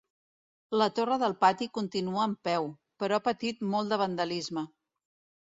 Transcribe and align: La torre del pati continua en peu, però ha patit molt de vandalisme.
La 0.81 0.87
torre 0.99 1.17
del 1.23 1.35
pati 1.45 1.67
continua 1.79 2.23
en 2.31 2.33
peu, 2.49 2.67
però 3.05 3.21
ha 3.21 3.25
patit 3.29 3.63
molt 3.75 3.95
de 3.95 4.01
vandalisme. 4.05 4.67